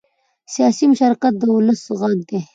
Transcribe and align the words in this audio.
سیاسي 0.53 0.85
مشارکت 0.91 1.33
د 1.37 1.43
ولس 1.55 1.81
غږ 1.99 2.17
دی 2.29 2.39